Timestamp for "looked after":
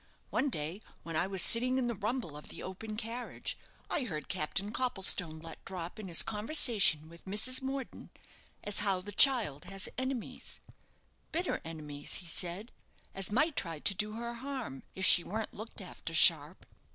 15.53-16.15